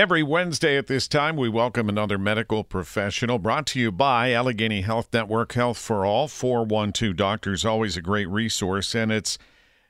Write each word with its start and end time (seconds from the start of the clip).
Every 0.00 0.22
Wednesday 0.22 0.78
at 0.78 0.86
this 0.86 1.06
time, 1.06 1.36
we 1.36 1.50
welcome 1.50 1.90
another 1.90 2.16
medical 2.16 2.64
professional 2.64 3.38
brought 3.38 3.66
to 3.66 3.78
you 3.78 3.92
by 3.92 4.32
Allegheny 4.32 4.80
Health 4.80 5.10
Network 5.12 5.52
Health 5.52 5.76
for 5.76 6.06
All. 6.06 6.26
412 6.26 7.14
Doctors, 7.14 7.66
always 7.66 7.98
a 7.98 8.00
great 8.00 8.26
resource, 8.30 8.94
and 8.94 9.12
it's 9.12 9.36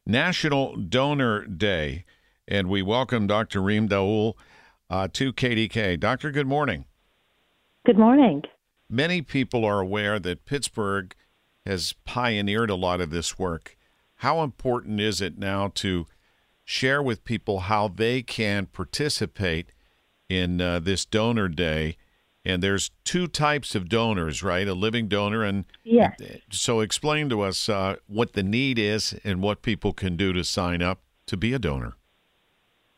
National 0.04 0.74
Donor 0.74 1.46
Day. 1.46 2.04
And 2.48 2.68
we 2.68 2.82
welcome 2.82 3.28
Dr. 3.28 3.62
Reem 3.62 3.88
Daloul 3.88 4.34
uh, 4.90 5.06
to 5.12 5.32
KDK. 5.32 6.00
Doctor, 6.00 6.32
good 6.32 6.48
morning. 6.48 6.86
Good 7.86 7.96
morning. 7.96 8.42
Many 8.88 9.22
people 9.22 9.64
are 9.64 9.78
aware 9.78 10.18
that 10.18 10.44
Pittsburgh 10.44 11.14
has 11.64 11.94
pioneered 12.04 12.70
a 12.70 12.74
lot 12.74 13.00
of 13.00 13.10
this 13.10 13.38
work. 13.38 13.76
How 14.16 14.42
important 14.42 15.00
is 15.00 15.20
it 15.20 15.38
now 15.38 15.70
to 15.76 16.08
share 16.64 17.00
with 17.00 17.22
people 17.22 17.60
how 17.60 17.86
they 17.86 18.22
can 18.22 18.66
participate 18.66 19.70
in 20.30 20.60
uh, 20.60 20.78
this 20.78 21.04
donor 21.04 21.48
day? 21.48 21.96
And 22.42 22.62
there's 22.62 22.90
two 23.04 23.26
types 23.26 23.74
of 23.74 23.90
donors, 23.90 24.42
right? 24.42 24.66
A 24.66 24.72
living 24.72 25.08
donor 25.08 25.44
and 25.44 25.66
yes. 25.84 26.18
So 26.50 26.80
explain 26.80 27.28
to 27.28 27.42
us 27.42 27.68
uh, 27.68 27.96
what 28.06 28.32
the 28.32 28.42
need 28.42 28.78
is 28.78 29.14
and 29.24 29.42
what 29.42 29.60
people 29.60 29.92
can 29.92 30.16
do 30.16 30.32
to 30.32 30.42
sign 30.42 30.80
up 30.80 31.02
to 31.26 31.36
be 31.36 31.52
a 31.52 31.58
donor. 31.58 31.96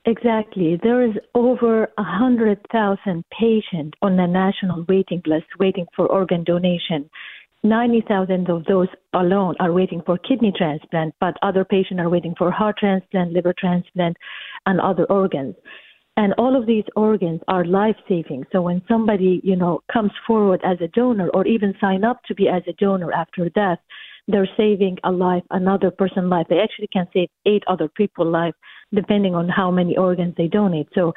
Exactly. 0.04 0.78
There 0.82 1.02
is 1.02 1.14
over 1.34 1.84
a 1.84 2.02
hundred 2.02 2.60
thousand 2.72 3.24
patients 3.30 3.96
on 4.02 4.16
the 4.16 4.26
national 4.26 4.84
waiting 4.88 5.22
list 5.26 5.46
waiting 5.58 5.86
for 5.94 6.06
organ 6.06 6.44
donation. 6.44 7.08
90,000 7.64 8.50
of 8.50 8.64
those 8.64 8.88
alone 9.12 9.54
are 9.60 9.72
waiting 9.72 10.02
for 10.04 10.18
kidney 10.18 10.52
transplant, 10.56 11.14
but 11.20 11.36
other 11.42 11.64
patients 11.64 12.00
are 12.00 12.08
waiting 12.08 12.34
for 12.36 12.50
heart 12.50 12.76
transplant, 12.78 13.32
liver 13.32 13.54
transplant, 13.56 14.16
and 14.66 14.80
other 14.80 15.04
organs. 15.04 15.54
And 16.16 16.34
all 16.36 16.56
of 16.56 16.66
these 16.66 16.84
organs 16.94 17.40
are 17.48 17.64
life 17.64 17.96
saving. 18.06 18.44
So 18.52 18.60
when 18.60 18.82
somebody, 18.86 19.40
you 19.42 19.56
know, 19.56 19.80
comes 19.90 20.12
forward 20.26 20.60
as 20.62 20.78
a 20.82 20.88
donor 20.88 21.30
or 21.32 21.46
even 21.46 21.74
sign 21.80 22.04
up 22.04 22.22
to 22.24 22.34
be 22.34 22.48
as 22.48 22.62
a 22.68 22.74
donor 22.74 23.12
after 23.12 23.48
death, 23.48 23.78
they're 24.28 24.48
saving 24.56 24.98
a 25.04 25.10
life, 25.10 25.42
another 25.50 25.90
person's 25.90 26.30
life. 26.30 26.46
They 26.48 26.60
actually 26.60 26.88
can 26.92 27.06
save 27.12 27.28
eight 27.46 27.64
other 27.66 27.88
people's 27.88 28.28
life 28.28 28.54
depending 28.94 29.34
on 29.34 29.48
how 29.48 29.70
many 29.70 29.96
organs 29.96 30.34
they 30.36 30.48
donate. 30.48 30.88
So 30.94 31.14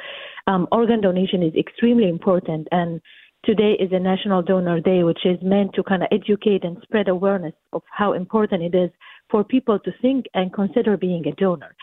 um, 0.48 0.68
organ 0.72 1.02
donation 1.02 1.44
is 1.44 1.54
extremely 1.56 2.08
important. 2.08 2.68
And 2.72 3.02
today 3.44 3.74
is 3.80 3.92
a 3.92 4.00
National 4.00 4.42
Donor 4.42 4.80
Day, 4.80 5.04
which 5.04 5.26
is 5.26 5.38
meant 5.44 5.74
to 5.76 5.84
kind 5.84 6.04
of 6.04 6.10
educate 6.12 6.64
and 6.64 6.78
spread 6.84 7.10
awareness 7.10 7.54
of 7.74 7.84
how 7.92 8.14
important 8.14 8.64
it 8.64 8.76
is 8.76 8.90
for 9.30 9.44
people 9.44 9.78
to 9.80 9.92
think 10.02 10.26
and 10.34 10.54
consider 10.54 10.96
being 10.96 11.28
a 11.28 11.32
donor. 11.34 11.76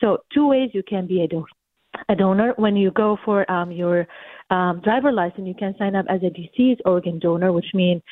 So 0.00 0.18
two 0.32 0.46
ways 0.46 0.70
you 0.72 0.82
can 0.82 1.06
be 1.06 1.22
a 1.22 1.28
donor 1.28 1.46
a 2.08 2.14
donor. 2.14 2.54
When 2.56 2.76
you 2.76 2.90
go 2.90 3.18
for 3.24 3.50
um, 3.50 3.70
your 3.72 4.06
um, 4.50 4.80
driver 4.82 5.12
license, 5.12 5.46
you 5.46 5.54
can 5.54 5.74
sign 5.78 5.94
up 5.94 6.06
as 6.08 6.20
a 6.22 6.30
deceased 6.30 6.82
organ 6.84 7.18
donor, 7.18 7.52
which 7.52 7.66
means, 7.74 8.02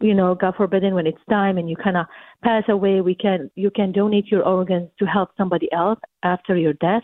you 0.00 0.14
know, 0.14 0.34
God 0.34 0.54
forbidden, 0.56 0.94
when 0.94 1.06
it's 1.06 1.18
time 1.28 1.58
and 1.58 1.68
you 1.68 1.76
kind 1.76 1.96
of 1.96 2.06
pass 2.42 2.62
away, 2.68 3.00
we 3.00 3.14
can 3.14 3.50
you 3.56 3.70
can 3.70 3.92
donate 3.92 4.30
your 4.30 4.44
organs 4.44 4.88
to 4.98 5.06
help 5.06 5.30
somebody 5.36 5.68
else 5.72 5.98
after 6.22 6.56
your 6.56 6.74
death, 6.74 7.02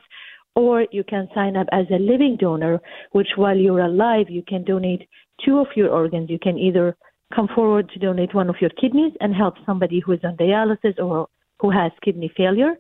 or 0.54 0.86
you 0.92 1.02
can 1.04 1.28
sign 1.34 1.56
up 1.56 1.66
as 1.72 1.86
a 1.90 1.98
living 1.98 2.36
donor, 2.38 2.80
which 3.12 3.28
while 3.36 3.56
you're 3.56 3.80
alive, 3.80 4.26
you 4.28 4.42
can 4.46 4.64
donate 4.64 5.08
two 5.44 5.58
of 5.58 5.66
your 5.74 5.90
organs. 5.90 6.30
You 6.30 6.38
can 6.38 6.56
either 6.58 6.96
come 7.34 7.48
forward 7.54 7.90
to 7.90 7.98
donate 7.98 8.34
one 8.34 8.48
of 8.48 8.56
your 8.60 8.70
kidneys 8.70 9.12
and 9.20 9.34
help 9.34 9.54
somebody 9.66 10.00
who 10.00 10.12
is 10.12 10.20
on 10.22 10.36
dialysis 10.36 10.98
or 10.98 11.26
who 11.60 11.70
has 11.70 11.90
kidney 12.04 12.30
failure 12.36 12.74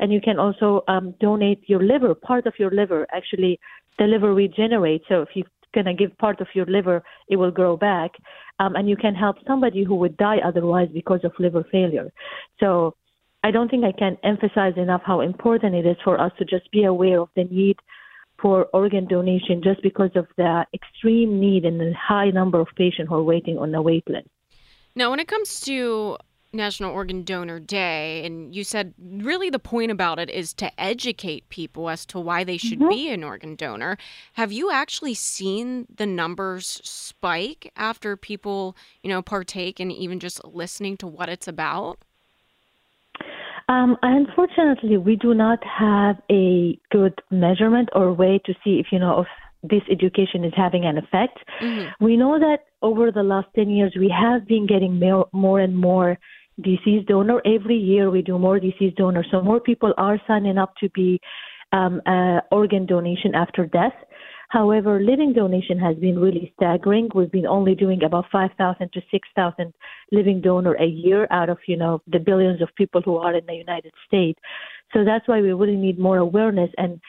and 0.00 0.12
you 0.12 0.20
can 0.20 0.38
also 0.38 0.82
um, 0.88 1.14
donate 1.20 1.62
your 1.68 1.82
liver, 1.82 2.14
part 2.14 2.46
of 2.46 2.54
your 2.58 2.70
liver. 2.70 3.06
Actually, 3.12 3.60
the 3.98 4.04
liver 4.04 4.34
regenerates. 4.34 5.04
So 5.08 5.22
if 5.22 5.28
you're 5.34 5.44
going 5.74 5.86
to 5.86 5.94
give 5.94 6.16
part 6.18 6.40
of 6.40 6.48
your 6.54 6.66
liver, 6.66 7.02
it 7.28 7.36
will 7.36 7.50
grow 7.50 7.76
back. 7.76 8.12
Um, 8.58 8.74
and 8.76 8.88
you 8.88 8.96
can 8.96 9.14
help 9.14 9.36
somebody 9.46 9.84
who 9.84 9.94
would 9.96 10.16
die 10.16 10.38
otherwise 10.44 10.88
because 10.92 11.20
of 11.22 11.32
liver 11.38 11.64
failure. 11.70 12.10
So 12.58 12.94
I 13.44 13.50
don't 13.50 13.70
think 13.70 13.84
I 13.84 13.92
can 13.92 14.16
emphasize 14.24 14.74
enough 14.76 15.02
how 15.04 15.20
important 15.20 15.74
it 15.74 15.86
is 15.86 15.96
for 16.02 16.18
us 16.18 16.32
to 16.38 16.44
just 16.44 16.70
be 16.72 16.84
aware 16.84 17.20
of 17.20 17.28
the 17.36 17.44
need 17.44 17.76
for 18.40 18.66
organ 18.72 19.06
donation 19.06 19.62
just 19.62 19.82
because 19.82 20.10
of 20.14 20.26
the 20.38 20.64
extreme 20.72 21.38
need 21.38 21.66
and 21.66 21.78
the 21.78 21.92
high 21.92 22.30
number 22.30 22.58
of 22.58 22.68
patients 22.74 23.08
who 23.10 23.16
are 23.16 23.22
waiting 23.22 23.58
on 23.58 23.70
the 23.70 23.82
wait 23.82 24.08
list. 24.08 24.28
Now, 24.94 25.10
when 25.10 25.20
it 25.20 25.28
comes 25.28 25.60
to 25.62 26.16
National 26.52 26.92
Organ 26.92 27.22
Donor 27.22 27.60
Day, 27.60 28.24
and 28.24 28.54
you 28.54 28.64
said 28.64 28.94
really 28.98 29.50
the 29.50 29.58
point 29.58 29.90
about 29.90 30.18
it 30.18 30.30
is 30.30 30.52
to 30.54 30.80
educate 30.80 31.48
people 31.48 31.88
as 31.88 32.04
to 32.06 32.18
why 32.18 32.44
they 32.44 32.56
should 32.56 32.80
mm-hmm. 32.80 32.88
be 32.88 33.10
an 33.10 33.22
organ 33.22 33.54
donor. 33.54 33.96
Have 34.34 34.50
you 34.50 34.70
actually 34.70 35.14
seen 35.14 35.86
the 35.94 36.06
numbers 36.06 36.80
spike 36.84 37.72
after 37.76 38.16
people, 38.16 38.76
you 39.02 39.08
know, 39.08 39.22
partake 39.22 39.78
and 39.78 39.92
even 39.92 40.18
just 40.18 40.44
listening 40.44 40.96
to 40.98 41.06
what 41.06 41.28
it's 41.28 41.46
about? 41.46 41.98
Um, 43.68 43.96
unfortunately, 44.02 44.96
we 44.96 45.14
do 45.14 45.32
not 45.32 45.62
have 45.64 46.16
a 46.28 46.76
good 46.90 47.20
measurement 47.30 47.88
or 47.94 48.12
way 48.12 48.40
to 48.44 48.54
see 48.64 48.80
if 48.80 48.86
you 48.90 48.98
know 48.98 49.20
if 49.20 49.28
this 49.62 49.82
education 49.90 50.44
is 50.44 50.52
having 50.56 50.84
an 50.84 50.98
effect. 50.98 51.38
Mm-hmm. 51.62 52.04
We 52.04 52.16
know 52.16 52.38
that 52.38 52.64
over 52.82 53.12
the 53.12 53.22
last 53.22 53.48
10 53.54 53.70
years, 53.70 53.94
we 53.96 54.08
have 54.08 54.46
been 54.46 54.66
getting 54.66 54.98
more, 54.98 55.28
more 55.32 55.60
and 55.60 55.76
more 55.76 56.18
deceased 56.62 57.08
donor. 57.08 57.40
Every 57.44 57.76
year 57.76 58.10
we 58.10 58.22
do 58.22 58.38
more 58.38 58.58
deceased 58.60 58.96
donors, 58.96 59.26
so 59.30 59.42
more 59.42 59.60
people 59.60 59.94
are 59.96 60.20
signing 60.26 60.58
up 60.58 60.74
to 60.80 60.88
be 60.90 61.20
um, 61.72 62.00
uh, 62.06 62.40
organ 62.50 62.86
donation 62.86 63.34
after 63.34 63.66
death. 63.66 63.94
However, 64.50 65.00
living 65.00 65.32
donation 65.32 65.78
has 65.78 65.96
been 65.96 66.18
really 66.18 66.52
staggering. 66.56 67.08
We've 67.14 67.30
been 67.30 67.46
only 67.46 67.76
doing 67.76 68.02
about 68.02 68.26
5,000 68.32 68.92
to 68.92 69.00
6,000 69.08 69.72
living 70.10 70.40
donor 70.40 70.74
a 70.74 70.86
year 70.86 71.28
out 71.30 71.48
of, 71.48 71.58
you 71.68 71.76
know, 71.76 72.02
the 72.08 72.18
billions 72.18 72.60
of 72.60 72.68
people 72.74 73.00
who 73.00 73.16
are 73.16 73.32
in 73.32 73.46
the 73.46 73.54
United 73.54 73.92
States. 74.08 74.40
So 74.92 75.04
that's 75.04 75.28
why 75.28 75.40
we 75.40 75.52
really 75.52 75.76
need 75.76 76.00
more 76.00 76.16
awareness 76.16 76.70
and 76.78 77.00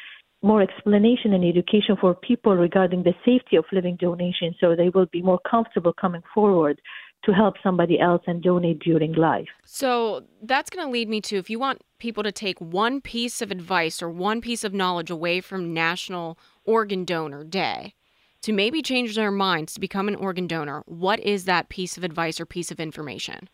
more 0.44 0.62
explanation 0.62 1.33
and 1.33 1.44
education 1.44 1.95
for 2.00 2.13
people 2.13 2.56
regarding 2.56 3.03
the 3.03 3.13
safety 3.25 3.56
of 3.56 3.65
living 3.71 3.95
donation 4.00 4.56
so 4.59 4.75
they 4.75 4.89
will 4.89 5.06
be 5.12 5.21
more 5.21 5.39
comfortable 5.50 5.94
coming 5.94 6.21
forward 6.33 6.80
to 7.23 7.33
help 7.33 7.56
somebody 7.62 8.00
else 8.00 8.23
and 8.25 8.41
donate 8.41 8.79
during 8.79 9.13
life. 9.13 9.47
So 9.63 10.23
that's 10.41 10.69
going 10.69 10.85
to 10.85 10.91
lead 10.91 11.07
me 11.07 11.21
to 11.21 11.38
if 11.38 11.50
you 11.50 11.59
want 11.59 11.81
people 12.00 12.23
to 12.23 12.31
take 12.31 12.59
one 12.59 13.00
piece 13.00 13.41
of 13.41 13.51
advice 13.51 14.01
or 14.01 14.09
one 14.09 14.41
piece 14.41 14.63
of 14.63 14.73
knowledge 14.73 15.12
away 15.12 15.39
from 15.41 15.73
National 15.73 16.38
Organ 16.65 17.06
Donor 17.06 17.44
Day 17.44 17.94
to 18.41 18.51
maybe 18.51 18.81
change 18.81 19.15
their 19.15 19.31
minds 19.31 19.73
to 19.73 19.79
become 19.79 20.07
an 20.07 20.15
organ 20.15 20.47
donor, 20.47 20.83
what 20.88 21.19
is 21.19 21.45
that 21.45 21.69
piece 21.69 21.95
of 21.95 22.03
advice 22.03 22.39
or 22.39 22.45
piece 22.45 22.71
of 22.71 22.79
information? 22.79 23.50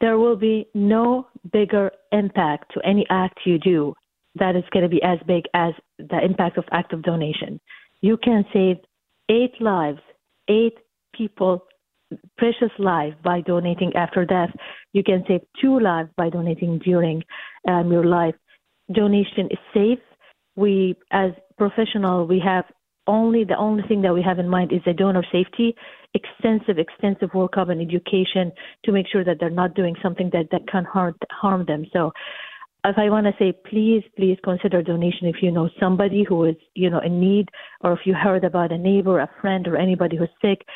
There 0.00 0.18
will 0.18 0.36
be 0.36 0.66
no 0.72 1.26
bigger 1.52 1.90
impact 2.10 2.72
to 2.72 2.80
any 2.86 3.04
act 3.10 3.40
you 3.44 3.58
do 3.58 3.94
that 4.36 4.56
is 4.56 4.64
going 4.72 4.84
to 4.84 4.88
be 4.88 5.02
as 5.02 5.18
big 5.26 5.44
as 5.52 5.74
the 5.98 6.24
impact 6.24 6.56
of 6.56 6.64
act 6.70 6.94
of 6.94 7.02
donation. 7.02 7.60
You 8.00 8.16
can 8.16 8.46
save 8.52 8.78
eight 9.28 9.60
lives, 9.60 10.00
eight 10.48 10.78
people 11.12 11.64
precious 12.38 12.72
life 12.78 13.14
by 13.22 13.40
donating 13.42 13.94
after 13.94 14.24
death. 14.24 14.50
You 14.92 15.02
can 15.02 15.24
save 15.28 15.42
two 15.60 15.78
lives 15.78 16.10
by 16.16 16.30
donating 16.30 16.78
during 16.78 17.22
um, 17.68 17.90
your 17.92 18.04
life. 18.04 18.34
Donation 18.92 19.48
is 19.50 19.58
safe. 19.72 19.98
We, 20.56 20.96
as 21.12 21.30
professional, 21.56 22.26
we 22.26 22.40
have 22.44 22.64
only 23.06 23.44
the 23.44 23.56
only 23.56 23.82
thing 23.88 24.02
that 24.02 24.14
we 24.14 24.22
have 24.22 24.38
in 24.38 24.48
mind 24.48 24.72
is 24.72 24.80
the 24.84 24.92
donor 24.92 25.24
safety, 25.32 25.74
extensive, 26.14 26.78
extensive 26.78 27.30
workup 27.30 27.70
and 27.70 27.80
education 27.80 28.52
to 28.84 28.92
make 28.92 29.06
sure 29.10 29.24
that 29.24 29.38
they're 29.40 29.50
not 29.50 29.74
doing 29.74 29.96
something 30.02 30.30
that, 30.32 30.46
that 30.52 30.68
can 30.68 30.84
harm 30.84 31.14
harm 31.30 31.64
them. 31.66 31.86
So 31.92 32.12
if 32.84 32.96
I 32.98 33.10
want 33.10 33.26
to 33.26 33.32
say, 33.38 33.52
please, 33.68 34.02
please 34.16 34.38
consider 34.42 34.82
donation 34.82 35.26
if 35.26 35.36
you 35.42 35.50
know 35.50 35.68
somebody 35.78 36.24
who 36.26 36.44
is, 36.44 36.56
you 36.74 36.88
know, 36.88 37.00
in 37.00 37.20
need, 37.20 37.48
or 37.82 37.92
if 37.92 38.00
you 38.04 38.14
heard 38.14 38.44
about 38.44 38.72
a 38.72 38.78
neighbor, 38.78 39.20
a 39.20 39.28
friend, 39.40 39.66
or 39.68 39.76
anybody 39.76 40.16
who's 40.16 40.28
sick, 40.40 40.66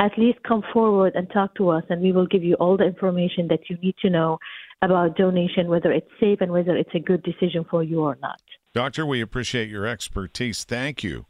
at 0.00 0.12
least 0.18 0.38
come 0.42 0.62
forward 0.72 1.14
and 1.14 1.30
talk 1.30 1.54
to 1.56 1.68
us, 1.68 1.84
and 1.88 2.02
we 2.02 2.12
will 2.12 2.26
give 2.26 2.42
you 2.42 2.54
all 2.54 2.76
the 2.76 2.84
information 2.84 3.48
that 3.48 3.70
you 3.70 3.76
need 3.82 3.94
to 4.02 4.10
know 4.10 4.38
about 4.82 5.16
donation, 5.16 5.68
whether 5.68 5.92
it's 5.92 6.10
safe 6.20 6.40
and 6.40 6.50
whether 6.52 6.76
it's 6.76 6.94
a 6.94 6.98
good 6.98 7.22
decision 7.22 7.64
for 7.70 7.82
you 7.82 8.00
or 8.00 8.18
not. 8.20 8.40
Doctor, 8.74 9.06
we 9.06 9.20
appreciate 9.20 9.68
your 9.68 9.86
expertise. 9.86 10.64
Thank 10.64 11.04
you. 11.04 11.26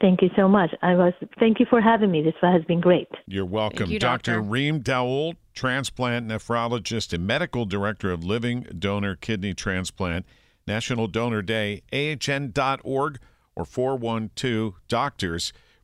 Thank 0.00 0.22
you 0.22 0.30
so 0.36 0.46
much. 0.46 0.70
I 0.82 0.94
was 0.94 1.12
thank 1.40 1.58
you 1.58 1.66
for 1.68 1.80
having 1.80 2.12
me. 2.12 2.22
This 2.22 2.34
has 2.40 2.62
been 2.64 2.80
great. 2.80 3.08
You're 3.26 3.44
welcome. 3.44 3.90
you, 3.90 3.98
Dr. 3.98 4.32
doctor. 4.32 4.40
Reem 4.40 4.80
Daloul, 4.80 5.34
transplant 5.54 6.28
nephrologist 6.28 7.12
and 7.12 7.26
medical 7.26 7.64
director 7.64 8.12
of 8.12 8.22
Living 8.22 8.66
Donor 8.78 9.16
Kidney 9.16 9.54
Transplant. 9.54 10.24
National 10.68 11.08
Donor 11.08 11.42
Day, 11.42 11.82
ahn.org 11.92 13.18
or 13.56 13.64
412 13.64 14.74
Doctors, 14.86 15.52